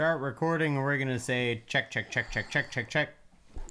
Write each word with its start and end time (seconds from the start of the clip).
start 0.00 0.22
recording 0.22 0.76
and 0.76 0.82
we're 0.82 0.96
gonna 0.96 1.18
say 1.18 1.62
check, 1.66 1.90
check, 1.90 2.10
check, 2.10 2.30
check, 2.30 2.50
check, 2.50 2.70
check, 2.70 2.88
check. 2.88 3.10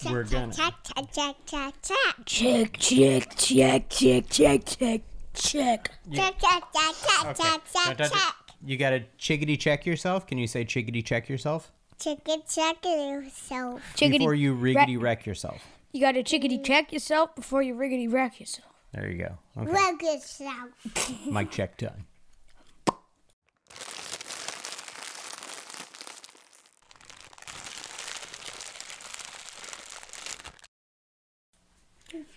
We're 0.05 0.23
gonna. 0.25 0.53
Check, 0.53 0.75
check, 0.83 1.05
check, 1.11 1.35
check, 1.47 1.73
check. 1.81 2.25
Check, 2.27 2.77
check, 2.77 3.35
check, 3.35 3.89
check, 3.89 4.29
check, 4.29 4.29
check, 4.29 5.01
check. 5.33 5.91
Check, 6.13 6.39
check, 6.39 6.39
check, 6.39 6.95
check, 7.01 7.35
check, 7.35 7.61
check, 7.73 7.97
check. 7.97 8.33
You 8.63 8.77
gotta 8.77 9.05
chickadee 9.17 9.57
check 9.57 9.87
yourself. 9.87 10.27
Can 10.27 10.37
you 10.37 10.45
say 10.45 10.65
chickadee 10.65 11.01
check 11.01 11.29
yourself 11.29 11.71
Check 11.97 12.19
it, 12.27 12.47
check 12.47 12.85
yourself. 12.85 13.81
Chickadee, 13.95 14.19
before 14.19 14.35
you 14.35 14.53
ra- 14.53 14.85
riggedy 14.85 15.01
wreck 15.01 15.25
yourself? 15.25 15.63
you 15.93 15.99
gotta 15.99 16.21
chickadee 16.21 16.61
check 16.61 16.93
yourself 16.93 17.35
before 17.35 17.63
you 17.63 17.73
riggedy 17.73 18.07
wreck 18.07 18.39
yourself. 18.39 18.67
There 18.93 19.09
you 19.09 19.17
go. 19.17 19.39
Okay. 19.59 19.71
Rug 19.71 19.99
yourself. 19.99 21.25
Mic 21.25 21.49
check 21.49 21.75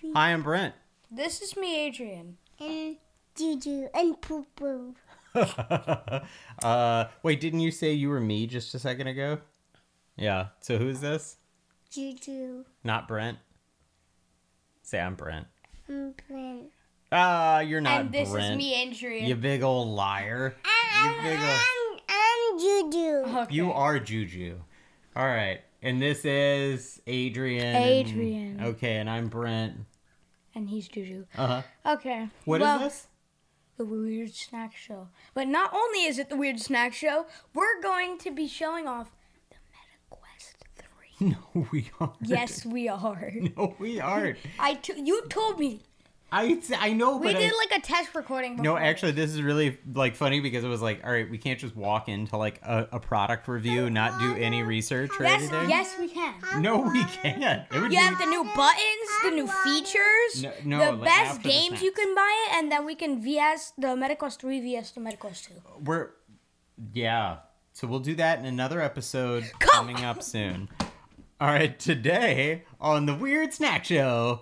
done. 0.03 0.15
Hi, 0.15 0.33
I'm 0.33 0.43
Brent. 0.43 0.73
This 1.09 1.41
is 1.41 1.55
me, 1.55 1.85
Adrian. 1.85 2.37
And 2.59 2.97
Juju 3.35 3.87
and 3.93 4.19
Poo 4.21 4.45
Poo. 4.55 4.95
uh, 6.63 7.05
wait, 7.23 7.41
didn't 7.41 7.61
you 7.61 7.71
say 7.71 7.93
you 7.93 8.09
were 8.09 8.19
me 8.19 8.45
just 8.45 8.73
a 8.75 8.79
second 8.79 9.07
ago? 9.07 9.39
Yeah. 10.15 10.47
So 10.59 10.77
who's 10.77 10.99
this? 10.99 11.37
Juju 11.89 12.65
Not 12.83 13.07
Brent. 13.07 13.37
Say 14.83 14.99
I'm 14.99 15.15
Brent. 15.15 15.47
and 15.87 16.13
Brent. 16.27 16.71
Ah, 17.11 17.59
you're 17.59 17.81
not 17.81 18.01
and 18.01 18.11
this 18.11 18.29
Brent. 18.31 18.51
is 18.53 18.57
me, 18.57 18.73
Adrian. 18.81 19.25
You 19.25 19.35
big 19.35 19.61
old 19.63 19.87
liar. 19.89 20.55
You 21.03 21.11
big 21.21 21.39
old. 21.39 21.49
I'm, 21.49 21.99
I'm 22.09 22.59
Juju. 22.59 23.39
Okay. 23.39 23.53
You 23.53 23.71
are 23.71 23.99
Juju. 23.99 24.59
All 25.15 25.25
right. 25.25 25.61
And 25.83 26.01
this 26.01 26.25
is 26.25 27.01
Adrian. 27.05 27.75
Adrian. 27.75 28.61
Okay, 28.63 28.97
and 28.97 29.09
I'm 29.09 29.27
Brent. 29.27 29.85
And 30.55 30.69
he's 30.69 30.87
Juju. 30.87 31.25
Uh 31.37 31.47
huh. 31.47 31.93
Okay. 31.93 32.29
What 32.45 32.61
is 32.61 32.65
well, 32.65 32.79
this? 32.79 33.07
The 33.77 33.85
Weird 33.85 34.33
Snack 34.33 34.75
Show. 34.75 35.09
But 35.33 35.47
not 35.47 35.73
only 35.73 36.03
is 36.05 36.19
it 36.19 36.29
the 36.29 36.35
Weird 36.37 36.59
Snack 36.59 36.93
Show, 36.93 37.25
we're 37.55 37.81
going 37.81 38.19
to 38.19 38.31
be 38.31 38.47
showing 38.47 38.87
off 38.87 39.11
the 39.49 39.55
MetaQuest 40.15 40.53
3. 41.19 41.35
No, 41.55 41.67
we 41.71 41.89
aren't. 41.99 42.13
Yes, 42.21 42.65
we 42.65 42.87
are. 42.87 43.31
No, 43.57 43.75
we 43.79 43.99
aren't. 43.99 44.37
I 44.59 44.75
t- 44.75 45.01
you 45.03 45.23
told 45.27 45.59
me. 45.59 45.81
I, 46.33 46.59
I 46.79 46.93
know, 46.93 47.17
We 47.17 47.27
but 47.27 47.35
I- 47.35 47.39
did 47.39 47.53
like 47.57 47.77
a 47.77 47.81
test 47.81 48.15
recording 48.15 48.53
before. 48.57 48.63
No, 48.63 48.77
actually, 48.77 49.11
this 49.11 49.29
is 49.31 49.41
really 49.41 49.77
like 49.93 50.15
funny 50.15 50.39
because 50.39 50.63
it 50.63 50.67
was 50.67 50.81
like, 50.81 51.01
all 51.05 51.11
right, 51.11 51.29
we 51.29 51.37
can't 51.37 51.59
just 51.59 51.75
walk 51.75 52.09
into 52.09 52.35
like 52.37 52.59
a, 52.63 52.87
a 52.93 52.99
product 52.99 53.47
review, 53.47 53.89
not 53.89 54.19
do 54.19 54.33
any 54.35 54.63
research 54.63 55.11
or 55.19 55.23
Yes, 55.23 55.41
anything. 55.41 55.69
yes, 55.69 55.95
we 55.99 56.07
can. 56.09 56.33
No, 56.61 56.79
we 56.81 57.03
can't. 57.05 57.65
It 57.71 57.79
would 57.79 57.83
You 57.83 57.89
be- 57.89 57.95
have 57.97 58.17
the 58.17 58.25
new 58.25 58.43
buttons, 58.55 59.09
the 59.23 59.31
new 59.31 59.47
features, 59.47 60.43
No- 60.43 60.53
no, 60.65 60.85
the 60.85 60.91
like, 60.93 61.05
best 61.09 61.35
after 61.35 61.43
the 61.43 61.49
games 61.49 61.81
you 61.81 61.91
can 61.91 62.15
buy 62.15 62.47
it, 62.49 62.55
and 62.55 62.71
then 62.71 62.85
we 62.85 62.95
can 62.95 63.21
VS 63.21 63.73
the 63.77 63.87
MetaQuest 63.87 64.39
3 64.39 64.59
VS 64.61 64.91
the 64.91 65.01
MetaQuest 65.01 65.47
2. 65.47 65.53
We're 65.83 66.09
yeah. 66.93 67.37
So 67.73 67.87
we'll 67.87 67.99
do 67.99 68.15
that 68.15 68.39
in 68.39 68.45
another 68.45 68.81
episode 68.81 69.49
Come 69.59 69.87
coming 69.87 70.03
up 70.05 70.21
soon. 70.23 70.69
All 71.41 71.47
right, 71.47 71.77
today 71.79 72.63
on 72.79 73.05
the 73.05 73.13
Weird 73.15 73.53
Snack 73.53 73.83
Show, 73.85 74.41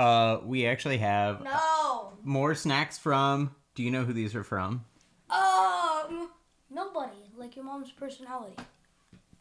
uh, 0.00 0.40
we 0.44 0.66
actually 0.66 0.98
have 0.98 1.42
No. 1.42 2.12
more 2.24 2.54
snacks 2.54 2.96
from. 2.98 3.54
Do 3.74 3.82
you 3.82 3.90
know 3.90 4.04
who 4.04 4.12
these 4.12 4.34
are 4.34 4.44
from? 4.44 4.84
Um, 5.30 6.30
nobody. 6.70 7.16
Like 7.36 7.56
your 7.56 7.64
mom's 7.64 7.90
personality. 7.92 8.56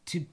To 0.08 0.26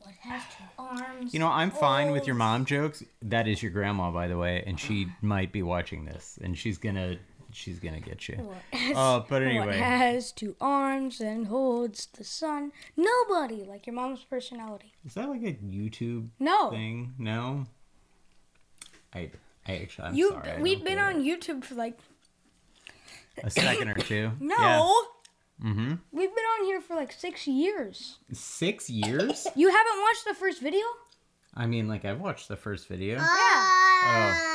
What 0.00 0.14
has 0.20 0.42
two 0.56 0.64
arms? 0.78 1.34
you 1.34 1.40
know, 1.40 1.48
I'm 1.48 1.70
fine 1.70 2.10
with 2.12 2.26
your 2.26 2.36
mom 2.36 2.64
jokes. 2.64 3.02
That 3.22 3.46
is 3.48 3.62
your 3.62 3.72
grandma, 3.72 4.10
by 4.10 4.26
the 4.28 4.38
way, 4.38 4.62
and 4.66 4.78
she 4.78 5.06
might 5.22 5.52
be 5.52 5.62
watching 5.62 6.04
this, 6.04 6.38
and 6.42 6.56
she's 6.56 6.78
gonna 6.78 7.16
she's 7.50 7.78
gonna 7.78 8.00
get 8.00 8.28
you. 8.28 8.36
What 8.36 8.62
has, 8.72 8.96
Uh, 8.96 9.18
but 9.20 9.30
what 9.30 9.42
anyway. 9.42 9.78
has 9.78 10.32
two 10.32 10.54
arms 10.60 11.20
and 11.20 11.46
holds 11.46 12.06
the 12.06 12.24
sun? 12.24 12.72
Nobody. 12.96 13.64
Like 13.64 13.86
your 13.86 13.94
mom's 13.94 14.24
personality. 14.24 14.92
Is 15.04 15.14
that 15.14 15.28
like 15.28 15.42
a 15.42 15.54
YouTube 15.54 16.28
No. 16.38 16.70
thing? 16.70 17.14
No. 17.18 17.66
I 19.14 19.30
I 19.66 19.76
actually 19.76 20.08
I'm 20.08 20.14
you. 20.14 20.30
sorry. 20.30 20.50
I 20.50 20.60
we've 20.60 20.78
don't 20.78 20.84
been 20.86 20.96
get 20.96 21.04
on 21.04 21.20
it. 21.20 21.24
YouTube 21.24 21.64
for 21.64 21.74
like 21.74 21.98
a 23.42 23.50
second 23.50 23.88
or 23.88 23.94
two. 23.94 24.32
no. 24.40 24.56
Yeah. 24.58 24.92
Mm-hmm. 25.70 25.94
We've 26.12 26.34
been 26.34 26.44
on 26.60 26.64
here 26.66 26.80
for 26.80 26.94
like 26.94 27.10
six 27.12 27.46
years. 27.48 28.18
Six 28.32 28.88
years? 28.88 29.46
You 29.56 29.68
haven't 29.68 30.00
watched 30.02 30.24
the 30.24 30.34
first 30.34 30.62
video? 30.62 30.84
I 31.54 31.66
mean, 31.66 31.88
like 31.88 32.04
I've 32.04 32.20
watched 32.20 32.46
the 32.48 32.56
first 32.56 32.86
video. 32.86 33.16
Yeah. 33.16 33.24
Oh. 33.24 34.54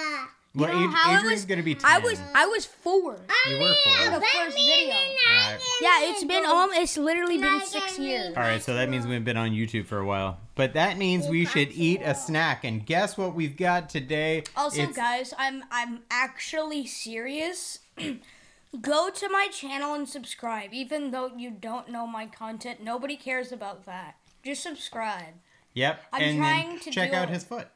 Well, 0.56 0.72
know 0.72 0.86
Ad- 0.88 0.94
how 0.94 1.18
Adrian's 1.18 1.32
was- 1.42 1.46
gonna 1.46 1.64
be 1.64 1.74
ten. 1.74 1.90
I 1.90 1.98
was 1.98 2.20
I 2.36 2.46
was 2.46 2.66
four. 2.66 3.20
You 3.50 3.58
were 3.60 3.74
four. 3.84 4.20
The 4.20 4.22
first 4.22 4.56
video. 4.58 4.94
Alright. 4.94 5.60
Yeah, 5.82 5.98
it's 6.04 6.24
been 6.24 6.46
um, 6.46 6.70
it's 6.74 6.96
literally 6.96 7.40
been 7.40 7.62
six 7.66 7.98
years. 7.98 8.36
All 8.38 8.44
right, 8.44 8.62
so 8.62 8.76
that 8.76 8.88
means 8.88 9.08
we've 9.08 9.26
been 9.26 9.38
on 9.38 9.50
YouTube 9.52 9.88
for 9.88 9.98
a 9.98 10.06
while. 10.06 10.38
But 10.54 10.74
that 10.74 10.98
means 11.00 11.28
we 11.28 11.46
should 11.46 11.72
eat 11.72 12.02
a 12.04 12.14
snack. 12.14 12.64
And 12.64 12.86
guess 12.86 13.18
what 13.18 13.34
we've 13.34 13.58
got 13.58 13.90
today? 13.90 14.44
Also, 14.56 14.82
It's- 14.84 14.96
guys, 14.96 15.34
I'm 15.40 15.64
I'm 15.72 16.02
actually 16.12 16.86
serious. 16.86 17.80
Go 18.82 19.10
to 19.12 19.30
my 19.30 19.48
channel 19.52 19.94
and 19.96 20.08
subscribe, 20.08 20.72
even 20.74 21.10
though 21.12 21.32
you 21.36 21.50
don't 21.52 21.90
know 21.90 22.06
my 22.08 22.26
content. 22.28 22.84
Nobody 22.84 23.16
cares 23.16 23.52
about 23.52 23.86
that. 23.86 24.16
Just 24.44 24.62
subscribe. 24.64 25.34
Yep. 25.74 26.00
I'm 26.12 26.22
and 26.22 26.38
trying 26.38 26.70
then 26.70 26.80
to 26.82 26.92
check 26.92 27.10
do 27.12 27.18
out 27.18 27.30
it. 27.30 27.34
his 27.34 27.44
foot. 27.44 27.68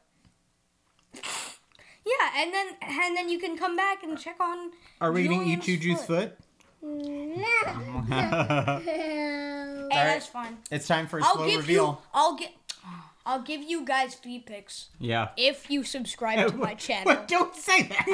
Yeah, 2.08 2.42
and 2.42 2.52
then 2.54 2.66
and 2.80 3.16
then 3.16 3.28
you 3.28 3.38
can 3.38 3.56
come 3.58 3.76
back 3.76 4.02
and 4.02 4.18
check 4.18 4.36
on. 4.40 4.70
Are 5.00 5.12
we 5.12 5.24
gonna 5.28 5.42
eat 5.44 5.60
Julian's 5.62 5.64
Juju's 5.66 6.04
foot. 6.04 6.38
foot? 6.38 6.38
Hey, 8.84 9.80
Alright. 9.82 9.88
that's 9.90 10.26
fine. 10.26 10.58
it's 10.70 10.86
time 10.86 11.06
for 11.06 11.18
a 11.18 11.24
I'll 11.24 11.34
slow 11.34 11.46
give 11.46 11.60
reveal. 11.60 11.84
you. 11.86 11.98
I'll 12.14 12.36
get. 12.36 12.50
I'll 13.26 13.42
give 13.42 13.62
you 13.62 13.84
guys 13.84 14.14
feed 14.14 14.46
pics 14.46 14.88
Yeah. 14.98 15.28
if 15.36 15.68
you 15.70 15.84
subscribe 15.84 16.48
to 16.50 16.56
my 16.56 16.72
channel. 16.86 17.04
What? 17.04 17.28
Don't 17.34 17.54
say 17.54 17.82
that. 17.82 18.06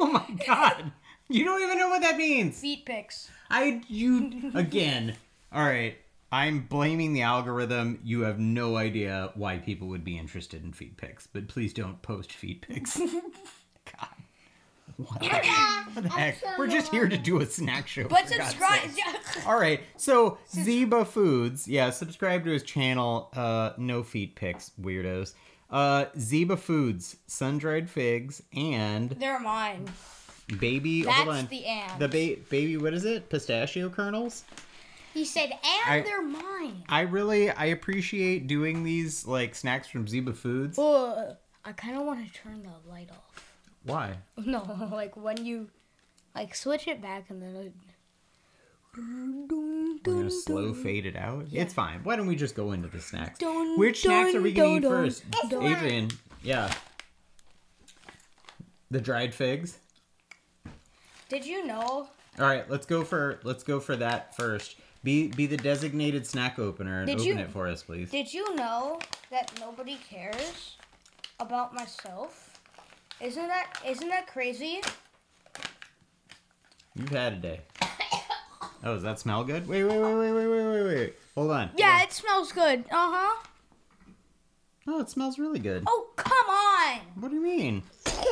oh 0.00 0.06
my 0.12 0.44
god. 0.46 0.92
You 1.28 1.44
don't 1.46 1.62
even 1.62 1.78
know 1.78 1.88
what 1.88 2.02
that 2.02 2.16
means. 2.18 2.60
Feet 2.60 2.84
pics. 2.84 3.28
I 3.50 3.80
you 3.88 4.52
again. 4.54 5.14
All 5.52 5.64
right. 5.64 5.96
I'm 6.32 6.60
blaming 6.60 7.12
the 7.12 7.22
algorithm. 7.22 8.00
You 8.02 8.22
have 8.22 8.38
no 8.38 8.76
idea 8.76 9.30
why 9.34 9.58
people 9.58 9.88
would 9.88 10.02
be 10.02 10.16
interested 10.18 10.64
in 10.64 10.72
feed 10.72 10.96
pics, 10.96 11.26
but 11.26 11.46
please 11.46 11.74
don't 11.74 12.00
post 12.00 12.32
feed 12.32 12.62
pics. 12.62 12.96
God. 13.00 14.08
What 14.96 15.20
the, 15.20 15.26
what 15.94 16.02
the 16.04 16.08
heck? 16.08 16.42
We're 16.58 16.68
just 16.68 16.90
here 16.90 17.08
to 17.08 17.16
do 17.18 17.40
a 17.40 17.46
snack 17.46 17.86
show. 17.86 18.08
But 18.08 18.28
subscribe. 18.28 18.90
All 19.46 19.58
right. 19.58 19.80
So 19.96 20.38
Ziba 20.50 21.04
Foods, 21.04 21.66
yeah, 21.68 21.90
subscribe 21.90 22.44
to 22.44 22.50
his 22.50 22.62
channel. 22.62 23.30
Uh, 23.34 23.72
no 23.78 24.02
feet 24.02 24.34
pics, 24.34 24.70
weirdos. 24.80 25.34
Uh, 25.70 26.06
Ziba 26.18 26.56
Foods, 26.56 27.16
sun 27.26 27.58
dried 27.58 27.88
figs, 27.90 28.42
and 28.54 29.10
They're 29.10 29.40
mine. 29.40 29.86
baby. 30.58 31.02
That's 31.02 31.16
hold 31.16 31.28
on. 31.36 31.46
the 31.46 31.64
and. 31.64 32.00
The 32.00 32.08
ba- 32.08 32.42
baby, 32.50 32.76
what 32.76 32.92
is 32.94 33.04
it? 33.04 33.28
Pistachio 33.30 33.88
kernels. 33.88 34.44
He 35.12 35.24
said, 35.24 35.50
and 35.50 35.60
I- 35.86 36.02
they're 36.02 36.22
mine. 36.22 36.84
I 36.88 37.02
really 37.02 37.50
I 37.50 37.66
appreciate 37.66 38.46
doing 38.46 38.82
these 38.84 39.26
like 39.26 39.54
snacks 39.54 39.88
from 39.88 40.08
Ziba 40.08 40.32
Foods. 40.32 40.78
Ugh. 40.78 41.36
I 41.64 41.72
kind 41.72 41.96
of 41.96 42.04
want 42.04 42.26
to 42.26 42.32
turn 42.32 42.62
the 42.62 42.90
light 42.90 43.10
off. 43.10 43.54
Why? 43.84 44.16
No, 44.44 44.88
like 44.90 45.16
when 45.16 45.44
you, 45.44 45.68
like 46.34 46.54
switch 46.54 46.88
it 46.88 47.00
back 47.00 47.30
and 47.30 47.42
then. 47.42 47.56
It... 47.56 47.72
We're 48.96 49.98
gonna 50.02 50.30
slow 50.30 50.74
fade 50.74 51.06
it 51.06 51.16
out. 51.16 51.46
It's 51.52 51.72
fine. 51.72 52.00
Why 52.04 52.16
don't 52.16 52.26
we 52.26 52.36
just 52.36 52.54
go 52.54 52.72
into 52.72 52.88
the 52.88 53.00
snacks? 53.00 53.38
Dun, 53.38 53.78
Which 53.78 54.02
snacks 54.02 54.34
are 54.34 54.42
we 54.42 54.52
gonna 54.52 54.68
dun, 54.68 54.76
eat 54.76 54.82
dun, 54.82 54.90
first? 54.90 55.24
dun. 55.48 55.62
Adrian, 55.62 56.10
yeah. 56.42 56.72
The 58.90 59.00
dried 59.00 59.34
figs. 59.34 59.78
Did 61.30 61.46
you 61.46 61.66
know? 61.66 62.08
All 62.38 62.46
right, 62.46 62.68
let's 62.70 62.84
go 62.84 63.02
for 63.04 63.40
let's 63.44 63.62
go 63.62 63.80
for 63.80 63.96
that 63.96 64.36
first. 64.36 64.76
Be 65.04 65.28
be 65.28 65.46
the 65.46 65.56
designated 65.56 66.26
snack 66.26 66.58
opener 66.58 66.98
and 67.00 67.06
Did 67.06 67.16
open 67.20 67.26
you- 67.26 67.38
it 67.44 67.50
for 67.50 67.66
us, 67.68 67.82
please. 67.82 68.10
Did 68.10 68.32
you 68.32 68.54
know 68.54 69.00
that 69.30 69.52
nobody 69.58 69.96
cares 70.08 70.76
about 71.40 71.74
myself? 71.74 72.58
Isn't 73.20 73.48
that 73.48 73.80
isn't 73.86 74.08
that 74.08 74.26
crazy? 74.28 74.80
You've 76.94 77.08
had 77.08 77.32
a 77.34 77.36
day. 77.36 77.60
Oh, 78.84 78.94
does 78.94 79.04
that 79.04 79.20
smell 79.20 79.44
good? 79.44 79.68
Wait, 79.68 79.84
wait, 79.84 79.96
wait, 79.96 80.14
wait, 80.16 80.32
wait, 80.32 80.46
wait, 80.48 80.64
wait, 80.66 80.82
wait. 80.82 81.14
Hold 81.36 81.52
on. 81.52 81.70
Yeah, 81.76 82.02
it 82.02 82.12
smells 82.12 82.50
good. 82.50 82.80
Uh 82.90 83.12
huh. 83.12 83.42
Oh, 84.88 84.98
it 84.98 85.08
smells 85.08 85.38
really 85.38 85.60
good. 85.60 85.84
Oh 85.86 86.08
come 86.16 86.48
on! 86.48 86.98
What 87.20 87.28
do 87.30 87.36
you 87.36 87.42
mean? 87.42 87.82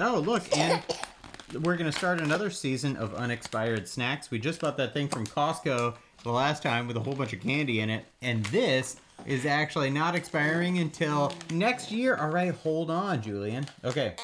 Oh, 0.00 0.18
look, 0.20 0.44
and 0.56 0.80
we're 1.54 1.76
gonna 1.76 1.92
start 1.92 2.20
another 2.20 2.50
season 2.50 2.96
of 2.96 3.14
unexpired 3.14 3.88
snacks. 3.88 4.30
We 4.30 4.38
just 4.38 4.60
bought 4.60 4.76
that 4.76 4.92
thing 4.92 5.08
from 5.08 5.26
Costco 5.26 5.94
the 6.22 6.30
last 6.30 6.62
time 6.62 6.86
with 6.86 6.96
a 6.96 7.00
whole 7.00 7.14
bunch 7.14 7.32
of 7.32 7.40
candy 7.40 7.80
in 7.80 7.90
it, 7.90 8.04
and 8.22 8.44
this 8.46 8.96
is 9.26 9.46
actually 9.46 9.90
not 9.90 10.14
expiring 10.14 10.78
until 10.78 11.32
next 11.50 11.90
year. 11.90 12.16
All 12.16 12.28
right, 12.28 12.54
hold 12.54 12.90
on, 12.90 13.22
Julian. 13.22 13.66
Okay. 13.84 14.14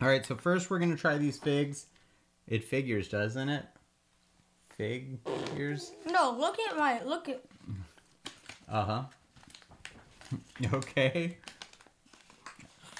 All 0.00 0.08
right, 0.08 0.24
so 0.24 0.34
first 0.34 0.70
we're 0.70 0.78
gonna 0.78 0.96
try 0.96 1.18
these 1.18 1.38
figs. 1.38 1.86
It 2.48 2.64
figures, 2.64 3.08
doesn't 3.08 3.48
it? 3.48 3.64
Figures. 4.76 5.92
No, 6.06 6.36
look 6.38 6.58
at 6.58 6.76
my 6.76 7.02
look 7.04 7.28
at. 7.28 7.42
Uh 8.68 8.84
huh. 8.84 9.02
okay. 10.74 11.36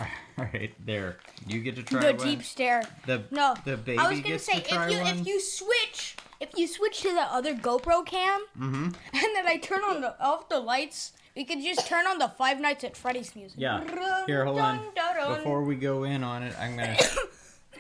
All 0.39 0.49
right, 0.53 0.73
there. 0.85 1.19
You 1.47 1.61
get 1.61 1.77
to 1.77 1.83
try 1.83 2.13
the 2.13 2.19
one. 2.19 2.27
deep 2.27 2.43
stare. 2.43 2.83
The 3.07 3.23
No, 3.31 3.55
the 3.65 3.77
baby 3.77 3.99
I 3.99 4.09
was 4.09 4.19
gonna 4.21 4.33
gets 4.35 4.45
say 4.47 4.61
to 4.61 4.69
try 4.69 4.87
if 4.87 4.93
you 4.93 4.99
one. 5.01 5.19
if 5.19 5.27
you 5.27 5.41
switch 5.41 6.17
if 6.41 6.51
you 6.57 6.67
switch 6.67 7.03
to 7.03 7.13
the 7.15 7.21
other 7.23 7.55
GoPro 7.55 8.05
cam 8.05 8.41
Mm-hmm. 8.59 8.85
and 8.85 8.95
then 9.13 9.47
I 9.47 9.59
turn 9.59 9.81
on 9.85 10.01
the 10.01 10.19
off 10.21 10.49
the 10.49 10.59
lights, 10.59 11.13
we 11.37 11.45
could 11.45 11.61
just 11.63 11.87
turn 11.87 12.07
on 12.07 12.19
the 12.19 12.29
Five 12.29 12.61
Nights 12.61 12.83
at 12.85 12.97
Freddy's 12.97 13.35
music. 13.37 13.59
Yeah. 13.61 13.85
Here, 14.27 14.45
hold 14.45 14.59
on. 14.59 14.81
Before 15.37 15.63
we 15.63 15.77
go 15.77 16.05
in 16.05 16.25
on 16.25 16.43
it, 16.43 16.55
I'm 16.59 16.77
gonna 16.77 16.97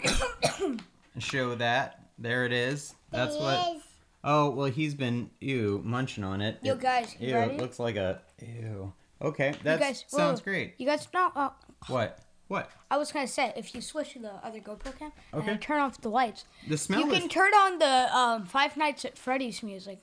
show 1.18 1.54
that. 1.56 1.98
There 2.18 2.44
it 2.44 2.52
is. 2.52 2.94
That's 3.10 3.36
what. 3.36 3.78
Oh 4.24 4.50
well, 4.50 4.66
he's 4.68 4.94
been 4.94 5.30
ew 5.40 5.80
munching 5.84 6.22
on 6.22 6.40
it. 6.40 6.58
Yo 6.62 6.76
guys, 6.76 7.16
you 7.18 7.28
Ew, 7.30 7.34
ready? 7.34 7.54
it 7.54 7.60
looks 7.60 7.78
like 7.80 7.96
a 7.96 8.20
ew. 8.40 8.92
Okay, 9.20 9.54
that 9.64 9.80
sounds 10.08 10.40
whoa. 10.40 10.44
great. 10.44 10.74
You 10.78 10.86
guys 10.86 11.06
know? 11.12 11.30
Uh, 11.34 11.50
What? 11.88 12.18
What? 12.48 12.70
I 12.90 12.96
was 12.98 13.10
gonna 13.12 13.26
say 13.26 13.52
if 13.56 13.74
you 13.74 13.80
switch 13.80 14.12
to 14.12 14.18
the 14.18 14.32
other 14.44 14.60
GoPro 14.60 14.96
cam 14.98 15.12
and 15.32 15.42
Okay. 15.42 15.56
turn 15.56 15.80
off 15.80 16.00
the 16.00 16.10
lights, 16.10 16.44
The 16.68 16.76
smell 16.76 17.00
you 17.00 17.10
is. 17.10 17.18
can 17.18 17.28
turn 17.28 17.52
on 17.54 17.78
the 17.78 18.14
um, 18.16 18.44
Five 18.46 18.76
Nights 18.76 19.04
at 19.04 19.16
Freddy's 19.16 19.62
music. 19.62 20.02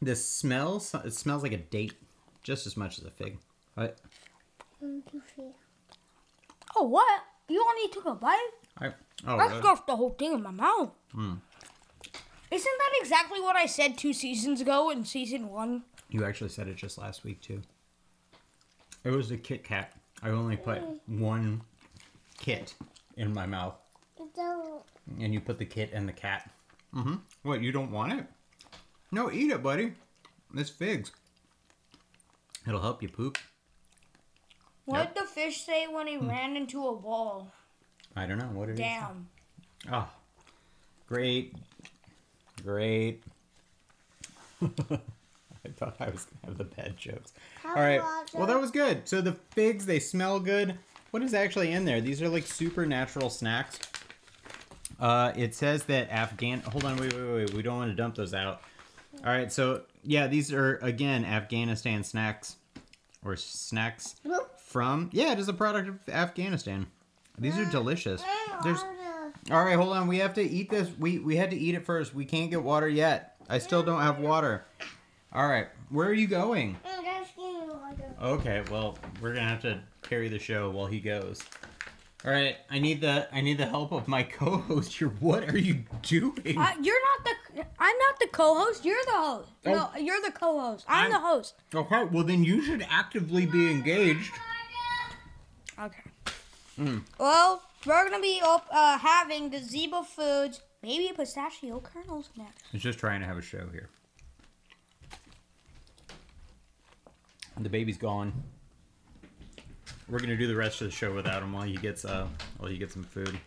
the 0.00 0.16
smell. 0.16 0.76
It 1.04 1.12
smells 1.12 1.42
like 1.42 1.52
a 1.52 1.58
date, 1.58 1.92
just 2.42 2.66
as 2.66 2.76
much 2.76 2.98
as 2.98 3.04
a 3.04 3.10
fig. 3.10 3.38
What? 3.74 3.98
Oh 6.76 6.84
what? 6.84 7.22
You 7.48 7.64
only 7.68 7.88
took 7.92 8.06
a 8.06 8.14
bite? 8.14 8.38
I. 8.78 8.88
Oh. 9.26 9.36
I 9.36 9.46
really? 9.46 9.60
stuffed 9.60 9.86
the 9.86 9.96
whole 9.96 10.10
thing 10.18 10.32
in 10.32 10.42
my 10.42 10.50
mouth. 10.52 10.90
Hmm. 11.12 11.34
Isn't 12.50 12.78
that 12.78 12.92
exactly 13.00 13.40
what 13.40 13.56
I 13.56 13.66
said 13.66 13.96
two 13.98 14.12
seasons 14.12 14.60
ago 14.60 14.90
in 14.90 15.04
season 15.04 15.48
one? 15.50 15.82
You 16.08 16.24
actually 16.24 16.48
said 16.50 16.66
it 16.68 16.76
just 16.76 16.96
last 16.98 17.22
week 17.24 17.40
too. 17.40 17.60
It 19.04 19.10
was 19.10 19.30
a 19.30 19.36
Kit 19.36 19.62
Kat. 19.64 19.92
I 20.22 20.30
only 20.30 20.56
put 20.56 20.82
one 21.06 21.62
kit 22.38 22.74
in 23.16 23.32
my 23.32 23.46
mouth, 23.46 23.74
Don't. 24.34 24.82
and 25.18 25.32
you 25.32 25.40
put 25.40 25.58
the 25.58 25.64
kit 25.64 25.90
and 25.92 26.08
the 26.08 26.12
cat. 26.12 26.50
Mm-hmm. 26.94 27.14
What? 27.42 27.62
You 27.62 27.72
don't 27.72 27.90
want 27.90 28.12
it? 28.12 28.26
No, 29.12 29.30
eat 29.30 29.50
it, 29.50 29.62
buddy. 29.62 29.94
It's 30.54 30.70
figs. 30.70 31.12
It'll 32.66 32.80
help 32.80 33.02
you 33.02 33.08
poop. 33.08 33.38
What 34.84 35.14
did 35.14 35.22
the 35.22 35.26
fish 35.26 35.64
say 35.64 35.86
when 35.86 36.06
he 36.06 36.16
ran 36.16 36.56
into 36.56 36.84
a 36.84 36.92
wall? 36.92 37.52
I 38.16 38.26
don't 38.26 38.38
know 38.38 38.50
what 38.52 38.68
it 38.68 38.72
is. 38.72 38.78
Damn. 38.80 39.28
Oh, 39.90 40.08
great, 41.06 41.54
great. 42.62 43.22
I 45.66 45.70
thought 45.70 45.96
I 46.00 46.10
was 46.10 46.26
gonna 46.26 46.46
have 46.46 46.58
the 46.58 46.64
bad 46.64 46.96
jokes. 46.96 47.32
All 47.64 47.74
right. 47.74 48.00
Well, 48.34 48.46
that 48.46 48.60
was 48.60 48.70
good. 48.70 49.08
So 49.08 49.20
the 49.20 49.32
figs, 49.50 49.86
they 49.86 49.98
smell 49.98 50.40
good. 50.40 50.78
What 51.10 51.22
is 51.22 51.34
actually 51.34 51.72
in 51.72 51.84
there? 51.84 52.00
These 52.00 52.22
are 52.22 52.28
like 52.28 52.46
super 52.46 52.86
natural 52.86 53.30
snacks. 53.30 53.78
Uh, 54.98 55.32
it 55.34 55.54
says 55.54 55.84
that 55.84 56.10
Afghan. 56.10 56.60
Hold 56.60 56.84
on, 56.84 56.96
wait, 56.98 57.12
wait, 57.14 57.32
wait. 57.34 57.54
We 57.54 57.62
don't 57.62 57.76
want 57.76 57.90
to 57.90 57.96
dump 57.96 58.14
those 58.14 58.34
out. 58.34 58.62
All 59.24 59.30
right. 59.32 59.50
So 59.50 59.82
yeah, 60.04 60.26
these 60.26 60.52
are 60.52 60.76
again 60.76 61.24
Afghanistan 61.24 62.04
snacks, 62.04 62.56
or 63.24 63.36
snacks 63.36 64.16
from. 64.58 65.10
Yeah, 65.12 65.32
it 65.32 65.38
is 65.38 65.48
a 65.48 65.52
product 65.52 65.88
of 65.88 65.98
Afghanistan. 66.08 66.86
These 67.38 67.58
are 67.58 67.64
delicious. 67.64 68.22
There's. 68.62 68.84
All 69.50 69.64
right, 69.64 69.76
hold 69.76 69.96
on. 69.96 70.06
We 70.06 70.18
have 70.18 70.34
to 70.34 70.42
eat 70.42 70.70
this. 70.70 70.90
We 70.98 71.18
we 71.18 71.36
had 71.36 71.50
to 71.50 71.56
eat 71.56 71.74
it 71.74 71.86
first. 71.86 72.14
We 72.14 72.24
can't 72.24 72.50
get 72.50 72.62
water 72.62 72.88
yet. 72.88 73.36
I 73.48 73.58
still 73.58 73.82
don't 73.82 74.00
have 74.00 74.18
water. 74.18 74.66
All 75.32 75.46
right, 75.46 75.68
where 75.90 76.08
are 76.08 76.12
you 76.14 76.26
going? 76.26 76.76
Okay, 78.22 78.62
well, 78.70 78.98
we're 79.20 79.34
gonna 79.34 79.48
have 79.48 79.62
to 79.62 79.80
carry 80.02 80.28
the 80.28 80.38
show 80.38 80.70
while 80.70 80.86
he 80.86 81.00
goes. 81.00 81.40
All 82.24 82.30
right, 82.32 82.56
I 82.70 82.78
need 82.78 83.00
the 83.00 83.28
I 83.32 83.40
need 83.40 83.56
the 83.58 83.66
help 83.66 83.92
of 83.92 84.08
my 84.08 84.22
co-host. 84.38 84.92
Here, 84.98 85.08
what 85.20 85.48
are 85.48 85.56
you 85.58 85.84
doing? 86.02 86.58
Uh, 86.58 86.72
you're 86.82 87.00
not 87.00 87.24
the. 87.24 87.64
I'm 87.78 87.96
not 87.98 88.18
the 88.20 88.28
co-host. 88.32 88.84
You're 88.84 89.02
the 89.06 89.12
host. 89.12 89.50
No, 89.64 89.88
you're 89.98 90.20
the 90.20 90.32
co-host. 90.32 90.84
I'm, 90.88 91.04
I'm- 91.04 91.12
the 91.12 91.18
host. 91.20 91.54
Okay, 91.74 92.04
well 92.04 92.24
then 92.24 92.44
you 92.44 92.62
should 92.62 92.84
actively 92.90 93.46
be 93.46 93.70
engaged. 93.70 94.32
Okay. 95.80 96.02
Mm. 96.78 97.02
Well, 97.18 97.62
we're 97.86 98.04
gonna 98.10 98.20
be 98.20 98.40
op- 98.44 98.68
uh, 98.70 98.98
having 98.98 99.48
the 99.50 99.60
Ziba 99.60 100.02
Foods 100.02 100.60
baby 100.82 101.12
pistachio 101.16 101.80
kernels 101.80 102.28
next. 102.36 102.64
He's 102.72 102.82
just 102.82 102.98
trying 102.98 103.20
to 103.20 103.26
have 103.26 103.38
a 103.38 103.42
show 103.42 103.66
here. 103.72 103.88
The 107.60 107.68
baby's 107.68 107.98
gone. 107.98 108.32
We're 110.08 110.18
gonna 110.18 110.36
do 110.36 110.46
the 110.46 110.56
rest 110.56 110.80
of 110.80 110.88
the 110.88 110.92
show 110.92 111.14
without 111.14 111.42
him 111.42 111.52
while 111.52 111.62
he 111.62 111.76
gets 111.76 112.04
uh 112.04 112.26
while 112.58 112.70
he 112.70 112.78
gets 112.78 112.94
some 112.94 113.04
food. 113.04 113.38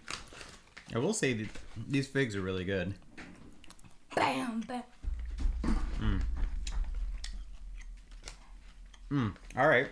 I 0.95 0.99
will 0.99 1.13
say 1.13 1.33
that 1.33 1.47
these 1.89 2.07
figs 2.07 2.35
are 2.35 2.41
really 2.41 2.63
good. 2.63 2.93
Bam, 4.15 4.61
bam. 4.61 4.83
Mm. 9.13 9.33
All 9.55 9.67
right. 9.67 9.87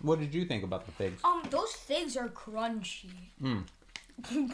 What 0.00 0.20
did 0.20 0.32
you 0.32 0.44
think 0.44 0.62
about 0.62 0.86
the 0.86 0.92
figs? 0.92 1.20
Um, 1.24 1.42
those 1.50 1.72
figs 1.72 2.16
are 2.16 2.28
crunchy. 2.28 3.10
Mm. 3.42 3.64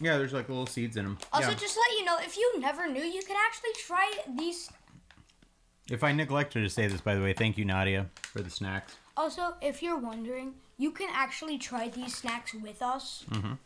Yeah, 0.00 0.18
there's 0.18 0.32
like 0.32 0.48
little 0.48 0.66
seeds 0.66 0.96
in 0.96 1.04
them. 1.04 1.18
Also, 1.32 1.50
yeah. 1.50 1.54
just 1.54 1.74
to 1.74 1.80
let 1.80 1.98
you 1.98 2.04
know, 2.04 2.16
if 2.20 2.36
you 2.36 2.58
never 2.58 2.88
knew, 2.88 3.02
you 3.02 3.20
could 3.22 3.36
actually 3.46 3.70
try 3.86 4.10
these. 4.36 4.68
If 5.90 6.02
I 6.02 6.12
neglected 6.12 6.62
to 6.62 6.70
say 6.70 6.86
this, 6.86 7.00
by 7.00 7.14
the 7.14 7.22
way, 7.22 7.32
thank 7.34 7.58
you, 7.58 7.64
Nadia, 7.64 8.06
for 8.22 8.40
the 8.40 8.50
snacks. 8.50 8.96
Also, 9.16 9.54
if 9.60 9.82
you're 9.82 9.98
wondering, 9.98 10.54
you 10.78 10.90
can 10.90 11.08
actually 11.12 11.58
try 11.58 11.88
these 11.88 12.16
snacks 12.16 12.54
with 12.54 12.80
us. 12.82 13.24
Mhm. 13.30 13.58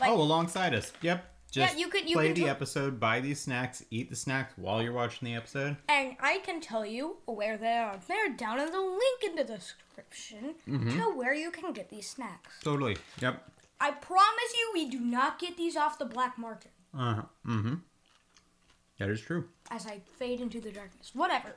Like- 0.00 0.10
oh, 0.10 0.20
alongside 0.20 0.74
us. 0.74 0.92
Yep. 1.02 1.26
Yeah, 1.52 1.66
Just 1.66 1.78
you 1.78 1.88
could- 1.88 2.08
you 2.08 2.14
play 2.16 2.26
can 2.28 2.34
the 2.34 2.42
tr- 2.42 2.48
episode, 2.50 3.00
buy 3.00 3.20
these 3.20 3.40
snacks, 3.40 3.84
eat 3.90 4.08
the 4.10 4.14
snacks 4.16 4.52
while 4.56 4.82
you're 4.82 4.92
watching 4.92 5.26
the 5.26 5.34
episode. 5.34 5.76
And 5.88 6.16
I 6.20 6.38
can 6.38 6.60
tell 6.60 6.86
you 6.86 7.18
where 7.26 7.56
they 7.58 7.76
are. 7.76 7.98
They're 8.06 8.28
down 8.28 8.60
in 8.60 8.70
the 8.70 8.80
link 8.80 9.24
in 9.24 9.34
the 9.34 9.42
description 9.44 10.54
Mm-hmm. 10.68 10.98
to 11.00 11.10
where 11.10 11.34
you 11.34 11.50
can 11.50 11.72
get 11.72 11.90
these 11.90 12.08
snacks. 12.08 12.52
Totally. 12.62 12.96
Yep. 13.20 13.50
I 13.80 13.90
promise 13.92 14.52
you, 14.58 14.70
we 14.74 14.88
do 14.90 15.00
not 15.00 15.38
get 15.38 15.56
these 15.56 15.76
off 15.76 15.98
the 15.98 16.04
black 16.04 16.38
market. 16.38 16.70
Uh 16.96 17.14
huh. 17.14 17.22
Mm-hmm. 17.46 17.74
That 19.00 19.08
is 19.08 19.20
true. 19.22 19.46
As 19.70 19.86
I 19.86 19.98
fade 20.18 20.40
into 20.42 20.60
the 20.60 20.70
darkness. 20.70 21.10
Whatever. 21.14 21.56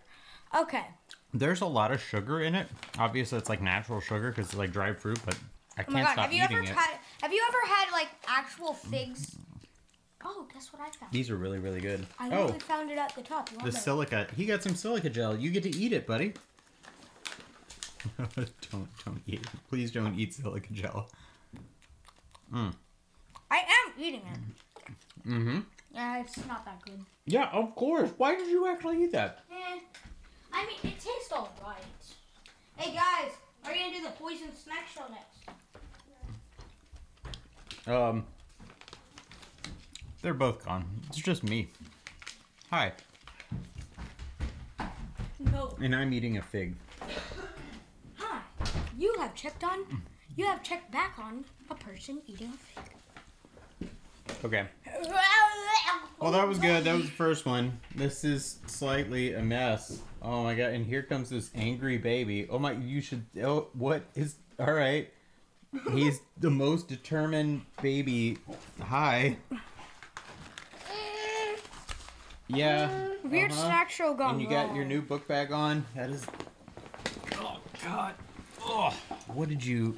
Okay. 0.58 0.86
There's 1.34 1.60
a 1.60 1.66
lot 1.66 1.92
of 1.92 2.02
sugar 2.02 2.42
in 2.42 2.56
it. 2.56 2.68
Obviously, 2.98 3.38
it's 3.38 3.50
like 3.50 3.62
natural 3.62 4.00
sugar 4.00 4.30
because 4.30 4.46
it's 4.48 4.56
like 4.56 4.72
dried 4.72 4.98
fruit, 4.98 5.20
but 5.26 5.36
I 5.78 5.82
Oh 5.82 5.84
can't 5.84 5.92
my 5.94 6.04
god, 6.04 6.14
stop 6.14 6.24
have 6.26 6.34
you 6.34 6.44
eating 6.44 6.58
ever 6.58 6.66
it. 6.66 6.74
tried? 6.74 6.98
Have 7.22 7.34
you 7.34 7.44
ever 7.50 7.58
had 7.68 7.92
like 7.92 8.08
actual 8.28 8.74
figs? 8.74 9.36
Oh, 10.24 10.48
guess 10.54 10.72
what 10.72 10.82
I 10.82 10.90
found? 10.92 11.12
These 11.12 11.30
are 11.30 11.36
really, 11.36 11.60
really 11.60 11.82
good. 11.82 12.08
I 12.18 12.28
oh, 12.28 12.30
literally 12.44 12.60
found 12.60 12.90
it 12.92 12.98
at 12.98 13.14
the 13.14 13.24
top. 13.24 13.50
The 13.50 13.68
it? 13.68 13.74
silica. 13.74 14.28
He 14.38 14.46
got 14.46 14.64
some 14.64 14.76
silica 14.76 15.10
gel. 15.10 15.36
You 15.36 15.50
get 15.52 15.64
to 15.64 15.76
eat 15.76 15.92
it, 15.92 16.08
buddy. 16.08 16.34
don't, 18.18 18.88
don't 19.04 19.22
eat. 19.28 19.42
it. 19.42 19.48
Please 19.70 19.92
don't 19.92 20.18
eat 20.18 20.34
silica 20.34 20.72
gel. 20.72 21.10
I 22.54 22.72
am 23.52 23.94
eating 24.00 24.22
it. 24.32 25.28
Mm-hmm. 25.28 25.60
Yeah, 25.94 26.22
it's 26.22 26.38
not 26.48 26.66
that 26.66 26.82
good. 26.84 27.00
Yeah, 27.26 27.50
of 27.52 27.76
course. 27.76 28.10
Why 28.18 28.36
did 28.36 28.48
you 28.50 28.68
actually 28.68 29.04
eat 29.04 29.12
that? 29.12 29.40
Eh, 29.52 29.80
I 30.52 30.66
mean, 30.66 30.78
it 30.94 31.00
tastes 31.00 31.32
alright. 31.32 31.84
Hey 32.78 32.94
guys, 32.96 33.32
we're 33.64 33.74
gonna 33.76 33.94
do 33.96 34.02
the 34.04 34.10
poison 34.12 34.56
snack 34.56 34.88
show 34.94 35.04
next. 35.12 35.40
Um, 37.88 38.26
they're 40.22 40.34
both 40.34 40.66
gone. 40.66 40.86
It's 41.10 41.18
just 41.18 41.44
me. 41.44 41.68
Hi, 42.72 42.94
No. 45.40 45.76
and 45.82 45.94
I'm 45.96 46.12
eating 46.14 46.38
a 46.38 46.42
fig. 46.42 46.74
Hi. 48.18 48.40
You 48.98 49.14
have 49.20 49.36
checked 49.36 49.64
on. 49.64 49.86
You 50.36 50.46
have 50.46 50.64
checked 50.64 50.92
back 50.92 51.20
on 51.20 51.46
a 51.70 51.76
person 51.76 52.22
eating 52.26 52.52
a 52.54 52.58
fig. 52.58 53.90
Okay. 54.44 54.66
Well, 56.24 56.32
that 56.32 56.48
was 56.48 56.58
good. 56.58 56.86
That 56.86 56.96
was 56.96 57.04
the 57.04 57.12
first 57.12 57.46
one. 57.46 57.82
This 57.96 58.24
is 58.24 58.60
slightly 58.66 59.34
a 59.34 59.42
mess. 59.42 60.00
Oh 60.22 60.42
my 60.42 60.56
god! 60.56 60.72
And 60.72 60.86
here 60.86 61.04
comes 61.04 61.30
this 61.30 61.52
angry 61.54 61.98
baby. 61.98 62.48
Oh 62.50 62.58
my! 62.58 62.72
You 62.72 63.02
should. 63.02 63.26
Oh, 63.44 63.68
what 63.74 64.04
is? 64.16 64.36
All 64.58 64.72
right. 64.72 65.12
He's 65.92 66.22
the 66.38 66.50
most 66.50 66.88
determined 66.88 67.64
baby. 67.82 68.38
Hi. 68.84 69.36
Yeah. 72.48 72.90
Weird 73.26 73.52
uh-huh. 73.52 73.62
snack 73.66 73.90
show 73.90 74.14
gone 74.14 74.36
And 74.36 74.42
you 74.42 74.48
got 74.48 74.74
your 74.74 74.86
new 74.86 75.02
book 75.02 75.28
bag 75.28 75.52
on. 75.52 75.86
That 75.94 76.10
is. 76.10 76.26
Oh 77.34 77.58
God. 77.84 78.14
Oh, 78.62 78.96
what 79.28 79.50
did 79.50 79.66
you? 79.66 79.98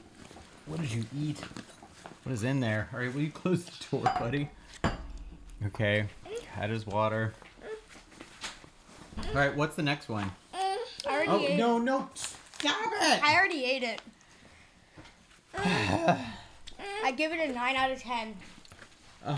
What 0.66 0.82
did 0.82 0.92
you 0.92 1.06
eat? 1.16 1.40
What 2.24 2.34
is 2.34 2.44
in 2.44 2.62
there? 2.62 2.90
All 2.92 3.00
right, 3.00 3.14
will 3.14 3.22
you 3.22 3.30
close 3.30 3.66
the 3.66 3.86
door, 3.92 4.12
buddy? 4.20 4.50
Okay. 5.68 6.06
Had 6.52 6.70
his 6.70 6.86
water. 6.86 7.34
All 9.18 9.34
right, 9.34 9.56
what's 9.56 9.76
the 9.76 9.84
next 9.84 10.10
one? 10.10 10.32
Mm, 10.54 10.78
I 11.08 11.14
already 11.14 11.30
Oh 11.32 11.40
ate 11.40 11.58
no, 11.58 11.78
no! 11.78 12.10
Stop 12.14 12.76
it! 13.02 13.24
I 13.24 13.36
already 13.36 13.66
ate 13.66 13.84
it. 13.84 14.02
I 15.58 17.12
give 17.16 17.32
it 17.32 17.50
a 17.50 17.54
nine 17.54 17.76
out 17.76 17.92
of 17.92 18.02
ten. 18.02 18.36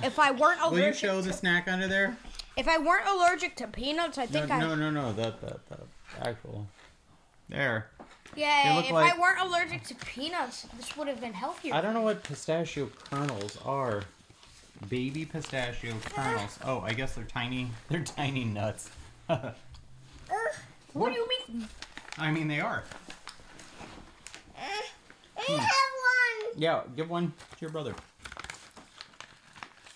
If 0.04 0.20
I 0.20 0.32
weren't 0.32 0.60
Will 0.62 0.78
you 0.78 0.84
allergic, 0.86 1.00
show 1.00 1.22
to, 1.22 1.28
the 1.28 1.34
snack 1.34 1.68
under 1.68 1.88
there? 1.88 2.18
if 2.58 2.68
I 2.68 2.78
weren't 2.78 3.08
allergic 3.08 3.56
to 3.58 3.68
peanuts, 3.68 4.18
I 4.18 4.24
No, 4.26 4.28
think 4.28 4.52
I. 4.52 4.60
no, 4.60 4.76
no, 4.76 4.90
no. 4.90 5.14
That, 5.14 5.40
that, 5.42 5.66
that 5.70 5.80
actual. 6.22 6.68
There. 7.50 7.88
Yeah, 8.36 8.74
look 8.76 8.86
if 8.86 8.92
like- 8.92 9.14
I 9.14 9.20
weren't 9.20 9.40
allergic 9.40 9.84
to 9.86 9.96
peanuts, 9.96 10.68
this 10.76 10.98
would 10.98 11.08
have 11.08 11.22
been 11.22 11.34
healthier. 11.34 11.74
I 11.74 11.82
don't 11.82 11.94
know 11.94 12.02
what 12.02 12.24
pistachio 12.24 12.90
kernels 13.10 13.58
are. 13.64 14.04
Baby 14.90 15.26
pistachio 15.26 15.94
kernels. 16.06 16.60
Oh, 16.64 16.82
I 16.82 16.94
guess 16.94 17.16
they're 17.16 17.24
tiny. 17.24 17.72
They're 17.90 18.04
tiny 18.04 18.44
nuts. 18.46 18.90
What 20.94 21.14
do 21.14 21.20
you 21.20 21.28
mean? 21.48 21.68
I 22.18 22.32
mean, 22.32 22.48
they 22.48 22.60
are. 22.60 22.84
I 24.58 24.64
hmm. 25.38 25.58
have 25.58 25.62
one. 25.62 26.54
Yeah, 26.58 26.82
give 26.96 27.08
one 27.08 27.28
to 27.28 27.58
your 27.62 27.70
brother. 27.70 27.94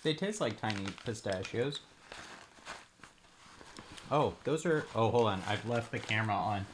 They 0.04 0.14
taste 0.14 0.40
like 0.40 0.60
tiny 0.60 0.86
pistachios. 1.04 1.80
Oh, 4.12 4.34
those 4.44 4.64
are. 4.64 4.84
Oh, 4.94 5.10
hold 5.10 5.26
on. 5.26 5.42
I've 5.48 5.66
left 5.68 5.90
the 5.90 5.98
camera 5.98 6.36
on. 6.36 6.66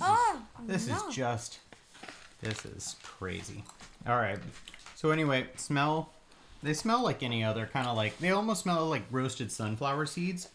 Oh, 0.00 0.42
This 0.66 0.88
no. 0.88 0.94
is 0.94 1.14
just. 1.14 1.58
This 2.40 2.64
is 2.64 2.96
crazy. 3.02 3.62
All 4.06 4.16
right. 4.16 4.38
So 4.94 5.10
anyway, 5.10 5.48
smell. 5.56 6.10
They 6.66 6.74
smell 6.74 7.02
like 7.04 7.22
any 7.22 7.44
other 7.44 7.66
kind 7.72 7.86
of 7.86 7.96
like. 7.96 8.18
They 8.18 8.30
almost 8.30 8.62
smell 8.64 8.86
like 8.88 9.04
roasted 9.12 9.52
sunflower 9.52 10.06
seeds. 10.06 10.48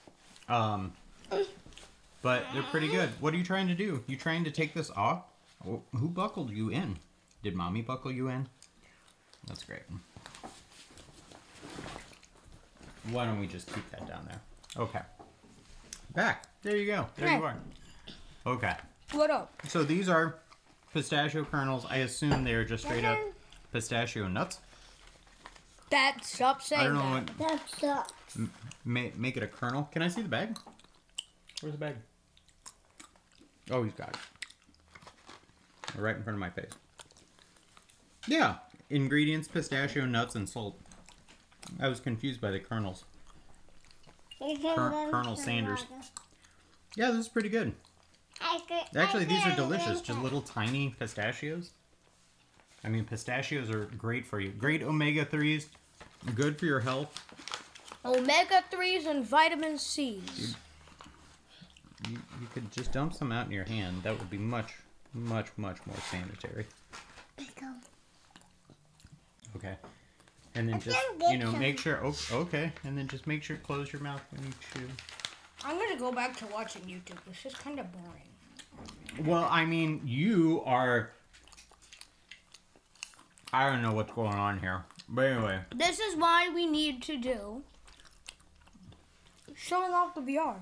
Um. 0.50 0.92
But 2.22 2.44
they're 2.54 2.64
pretty 2.64 2.90
good. 2.90 3.10
What 3.22 3.34
are 3.34 3.38
you 3.38 3.44
trying 3.46 3.70
to 3.70 3.74
do? 3.76 4.04
You 4.08 4.18
trying 4.18 4.44
to 4.44 4.52
take 4.52 4.74
this 4.74 4.92
off? 4.92 5.24
Wh- 5.66 5.80
Who 5.98 6.10
buckled 6.10 6.52
you 6.52 6.70
in? 6.70 6.98
Did 7.44 7.56
mommy 7.56 7.82
buckle 7.82 8.12
you 8.12 8.28
in? 8.28 8.48
That's 9.48 9.64
great. 9.64 9.82
Why 13.10 13.26
don't 13.26 13.40
we 13.40 13.48
just 13.48 13.74
keep 13.74 13.90
that 13.92 14.06
down 14.08 14.28
there? 14.28 14.42
Okay. 14.78 15.00
Back. 16.14 16.46
There 16.62 16.76
you 16.76 16.86
go. 16.86 17.08
There 17.16 17.32
you 17.32 17.44
are. 17.44 17.56
Okay. 18.46 18.74
What 19.14 19.32
up? 19.32 19.54
So 19.68 19.84
these 19.84 20.08
are 20.10 20.36
pistachio 20.94 21.44
kernels. 21.46 21.86
I 21.90 21.98
assume 21.98 22.44
they're 22.44 22.66
just 22.66 22.84
straight 22.84 23.06
up 23.06 23.18
pistachio 23.74 24.28
nuts. 24.28 24.60
That 25.92 26.20
stop 26.24 26.62
saying 26.62 26.82
I 26.82 26.86
don't 26.86 26.96
know 26.96 27.14
that. 27.20 27.30
what 27.38 27.50
That 27.50 27.70
sucks. 27.70 28.38
make, 28.86 29.18
make 29.18 29.38
it 29.38 29.44
a 29.44 29.48
kernel. 29.48 29.90
Can 29.92 30.02
I 30.02 30.08
see 30.08 30.22
the 30.22 30.30
bag? 30.30 30.58
Where's 31.62 31.74
the 31.74 31.80
bag? 31.80 31.96
Oh, 33.70 33.84
he's 33.84 33.94
got 33.94 34.10
it. 34.10 34.18
Right 36.00 36.16
in 36.16 36.24
front 36.24 36.36
of 36.36 36.40
my 36.40 36.50
face. 36.50 36.72
Yeah. 38.28 38.56
Ingredients: 38.90 39.48
pistachio 39.48 40.06
nuts 40.06 40.36
and 40.36 40.48
salt. 40.50 40.80
I 41.80 41.88
was 41.88 42.00
confused 42.00 42.42
by 42.42 42.52
the 42.52 42.60
kernels. 42.60 43.06
You 44.42 44.58
Col- 44.58 44.90
go 44.90 45.10
Colonel 45.12 45.36
to 45.36 45.42
Sanders. 45.42 45.86
water. 45.90 46.04
Yeah, 46.96 47.12
this 47.12 47.20
is 47.20 47.30
pretty 47.30 47.50
good. 47.50 47.74
I 48.42 48.60
could- 48.68 48.98
Actually, 49.00 49.24
I 49.24 49.28
these 49.28 49.46
are 49.46 49.56
delicious. 49.56 50.02
Just 50.02 50.18
it. 50.20 50.24
little 50.24 50.42
tiny 50.42 50.96
pistachios. 50.98 51.72
I 52.84 52.90
mean, 52.90 53.06
pistachios 53.06 53.70
are 53.70 53.86
great 53.86 54.26
for 54.26 54.40
you. 54.40 54.50
Great 54.50 54.82
omega 54.82 55.24
3s. 55.26 55.68
Good 56.36 56.60
for 56.60 56.66
your 56.66 56.80
health. 56.80 57.26
Omega 58.04 58.64
3s 58.72 59.06
and 59.08 59.26
vitamin 59.26 59.78
C's. 59.78 60.56
You, 62.10 62.18
you 62.40 62.48
could 62.54 62.72
just 62.72 62.92
dump 62.92 63.14
some 63.14 63.32
out 63.32 63.46
in 63.46 63.52
your 63.52 63.66
hand. 63.66 64.02
That 64.04 64.18
would 64.18 64.30
be 64.30 64.38
much, 64.38 64.74
much, 65.14 65.48
much 65.58 65.78
more 65.86 65.98
sanitary. 66.10 66.66
Pickle. 67.38 67.76
Okay. 69.56 69.76
And 70.56 70.68
then 70.68 70.80
just, 70.80 70.98
you 71.30 71.38
know, 71.38 71.52
some. 71.52 71.60
make 71.60 71.80
sure. 71.80 72.00
Oh, 72.04 72.16
okay. 72.32 72.72
And 72.84 72.98
then 72.98 73.08
just 73.08 73.28
make 73.28 73.44
sure 73.44 73.58
close 73.58 73.94
your 73.94 74.02
mouth 74.02 74.22
when 74.32 74.44
you 74.44 74.52
chew. 74.74 74.88
I'm 75.64 75.78
gonna 75.78 75.98
go 75.98 76.12
back 76.12 76.36
to 76.38 76.48
watching 76.48 76.82
YouTube. 76.84 77.18
This 77.28 77.46
is 77.46 77.54
kind 77.54 77.80
of 77.80 77.86
boring. 77.92 79.28
Well, 79.28 79.48
I 79.50 79.66
mean, 79.66 80.02
you 80.06 80.62
are. 80.66 81.12
I 83.54 83.70
don't 83.70 83.82
know 83.82 83.94
what's 83.94 84.12
going 84.12 84.34
on 84.34 84.60
here. 84.60 84.84
But 85.08 85.26
anyway. 85.26 85.60
This 85.76 86.00
is 86.00 86.16
why 86.16 86.50
we 86.54 86.66
need 86.66 87.02
to 87.04 87.18
do 87.18 87.64
showing 89.56 89.94
off 89.94 90.16
the 90.16 90.22
VR. 90.22 90.56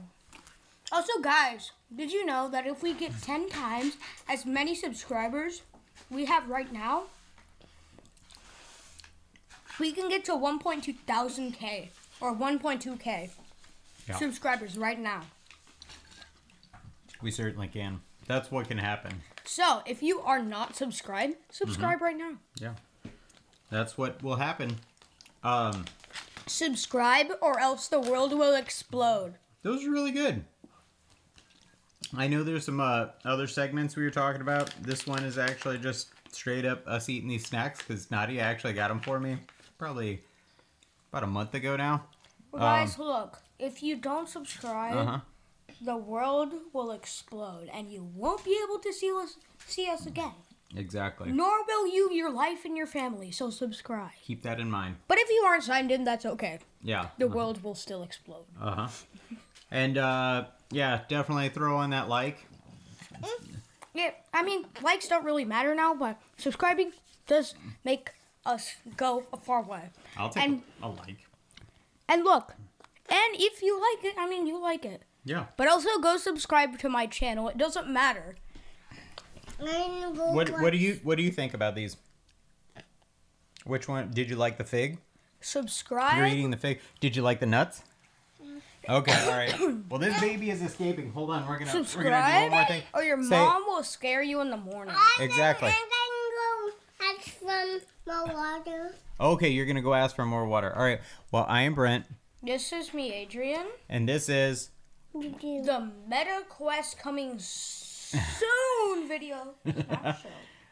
Also, 0.91 1.13
guys, 1.22 1.72
did 1.96 2.12
you 2.12 2.25
know 2.25 2.50
that 2.50 2.65
if 2.65 2.81
we 2.81 2.93
get 2.93 3.22
10 3.22 3.50
times 3.50 3.98
as 4.27 4.46
many 4.46 4.75
subscribers 4.75 5.62
we 6.10 6.25
have 6.25 6.50
right 6.50 6.72
now, 6.74 7.03
we 9.79 9.91
can 9.91 10.10
get 10.10 10.25
to 10.25 10.34
1.2 10.34 10.98
thousand 11.08 11.53
K 11.53 11.91
or 12.19 12.36
1.2K 12.36 13.29
Yeah. 14.08 14.15
subscribers 14.17 14.77
right 14.77 15.00
now. 15.00 15.22
We 17.22 17.31
certainly 17.31 17.67
can. 17.67 18.01
That's 18.27 18.51
what 18.51 18.67
can 18.67 18.77
happen. 18.77 19.22
So, 19.46 19.81
if 19.86 20.03
you 20.03 20.19
are 20.22 20.41
not 20.41 20.75
subscribed, 20.75 21.36
subscribe 21.50 21.96
mm-hmm. 21.96 22.03
right 22.03 22.17
now. 22.17 22.34
Yeah. 22.60 22.74
That's 23.71 23.97
what 23.97 24.21
will 24.23 24.35
happen. 24.38 24.77
Um, 25.43 25.85
Subscribe 26.47 27.27
or 27.41 27.59
else 27.59 27.88
the 27.88 27.99
world 27.99 28.33
will 28.33 28.55
explode. 28.55 29.35
those 29.61 29.85
are 29.85 29.91
really 29.91 30.11
good. 30.11 30.43
I 32.17 32.27
know 32.27 32.43
there's 32.43 32.65
some 32.65 32.79
uh, 32.79 33.07
other 33.23 33.45
segments 33.45 33.95
we 33.95 34.03
were 34.03 34.09
talking 34.09 34.41
about. 34.41 34.73
This 34.81 35.05
one 35.05 35.23
is 35.23 35.38
actually 35.38 35.77
just 35.77 36.09
straight 36.31 36.65
up 36.65 36.81
us 36.88 37.07
eating 37.09 37.29
these 37.29 37.45
snacks 37.45 37.79
because 37.79 38.09
Nadia 38.09 38.41
actually 38.41 38.73
got 38.73 38.88
them 38.88 38.99
for 38.99 39.19
me 39.19 39.38
probably 39.77 40.21
about 41.11 41.23
a 41.23 41.27
month 41.27 41.53
ago 41.53 41.75
now. 41.75 42.03
Well, 42.51 42.61
guys, 42.63 42.97
look, 42.97 43.39
if 43.59 43.83
you 43.83 43.95
don't 43.95 44.27
subscribe, 44.27 44.95
Uh 44.95 45.05
huh. 45.05 45.19
the 45.81 45.97
world 45.97 46.51
will 46.73 46.91
explode 46.91 47.69
and 47.71 47.91
you 47.91 48.09
won't 48.15 48.43
be 48.43 48.57
able 48.63 48.79
to 48.79 48.91
see 48.91 49.11
us 49.15 49.38
see 49.67 49.88
us 49.88 50.07
again. 50.07 50.33
Exactly. 50.75 51.31
Nor 51.31 51.65
will 51.65 51.88
you, 51.88 52.11
your 52.11 52.31
life, 52.31 52.63
and 52.65 52.77
your 52.77 52.85
family. 52.85 53.31
So 53.31 53.49
subscribe. 53.49 54.11
Keep 54.23 54.43
that 54.43 54.59
in 54.59 54.69
mind. 54.69 54.97
But 55.07 55.17
if 55.17 55.29
you 55.29 55.43
aren't 55.47 55.63
signed 55.63 55.91
in, 55.91 56.03
that's 56.03 56.25
okay. 56.25 56.59
Yeah. 56.83 57.07
The 57.17 57.27
world 57.27 57.63
will 57.63 57.75
still 57.75 58.03
explode. 58.03 58.45
Uh 58.61 58.71
huh. 58.75 58.88
And 59.71 59.97
uh, 59.97 60.45
yeah, 60.71 61.01
definitely 61.07 61.49
throw 61.49 61.77
on 61.77 61.89
that 61.89 62.07
like. 62.07 62.45
Yeah, 63.93 64.11
I 64.33 64.43
mean, 64.43 64.65
likes 64.81 65.07
don't 65.07 65.25
really 65.25 65.45
matter 65.45 65.73
now, 65.73 65.93
but 65.95 66.19
subscribing 66.38 66.91
does 67.27 67.55
make 67.83 68.11
us 68.45 68.75
go 68.95 69.23
a 69.33 69.38
far 69.38 69.63
way. 69.63 69.89
I'll 70.17 70.29
take 70.29 70.43
And- 70.43 70.61
a, 70.83 70.88
a 70.88 70.89
like. 70.89 71.17
And 72.07 72.23
look, 72.23 72.53
and 73.09 73.35
if 73.35 73.61
you 73.61 73.79
like 73.79 74.03
it, 74.05 74.15
I 74.17 74.27
mean, 74.29 74.47
you 74.47 74.59
like 74.61 74.85
it. 74.85 75.03
Yeah. 75.25 75.45
But 75.57 75.67
also 75.67 75.99
go 75.99 76.17
subscribe 76.17 76.79
to 76.79 76.89
my 76.89 77.05
channel. 77.07 77.47
It 77.49 77.57
doesn't 77.57 77.88
matter. 77.88 78.35
I'm 79.61 80.15
gonna 80.15 80.31
What 80.33 80.49
What 80.61 80.71
do 80.71 80.77
you 80.77 80.99
What 81.03 81.17
do 81.17 81.23
you 81.23 81.31
think 81.31 81.53
about 81.53 81.75
these? 81.75 81.97
Which 83.65 83.87
one 83.87 84.11
did 84.11 84.29
you 84.29 84.35
like 84.35 84.57
the 84.57 84.63
fig? 84.63 84.99
Subscribe. 85.41 86.17
You're 86.17 86.27
eating 86.27 86.51
the 86.51 86.57
fig. 86.57 86.79
Did 86.99 87.15
you 87.15 87.21
like 87.21 87.39
the 87.39 87.45
nuts? 87.45 87.83
Mm. 88.43 88.61
Okay, 88.89 89.13
all 89.25 89.37
right. 89.37 89.55
Well, 89.89 89.99
this 89.99 90.19
baby 90.19 90.49
is 90.49 90.61
escaping. 90.61 91.11
Hold 91.13 91.31
on, 91.31 91.47
we're 91.47 91.57
gonna 91.59 91.71
we're 91.73 91.73
gonna 91.73 91.73
do 91.73 91.77
one 91.79 91.85
subscribe, 91.85 92.51
more 92.51 92.65
thing. 92.65 92.83
or 92.93 93.03
your 93.03 93.21
Say- 93.23 93.29
mom 93.37 93.63
will 93.67 93.83
scare 93.83 94.21
you 94.23 94.39
in 94.41 94.49
the 94.49 94.57
morning. 94.57 94.95
Exactly. 95.19 95.67
I'm 95.69 95.73
gonna 95.73 96.73
go 97.05 97.31
from 97.31 97.79
the 98.05 98.33
water. 98.33 98.95
Okay, 99.19 99.49
you're 99.49 99.65
gonna 99.65 99.81
go 99.81 99.93
ask 99.93 100.15
for 100.15 100.25
more 100.25 100.45
water. 100.45 100.75
All 100.75 100.83
right. 100.83 101.01
Well, 101.31 101.45
I 101.49 101.63
am 101.63 101.73
Brent, 101.75 102.05
This 102.41 102.71
is 102.71 102.93
me, 102.93 103.11
Adrian. 103.13 103.65
and 103.89 104.07
this 104.07 104.29
is 104.29 104.69
The 105.13 105.91
Meta 106.07 106.43
Quest 106.47 106.97
coming 106.99 107.37
soon 107.39 107.88
video. 109.09 109.55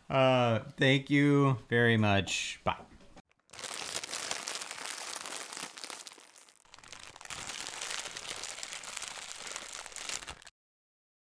Uh. 0.10 0.60
Thank 0.78 1.10
you 1.10 1.58
very 1.68 1.98
much. 1.98 2.62
Bye. 2.64 2.87